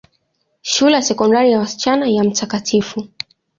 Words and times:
Shule 0.61 0.95
ya 0.95 1.01
Sekondari 1.01 1.51
ya 1.51 1.59
wasichana 1.59 2.07
ya 2.09 2.23
Mt. 2.23 2.81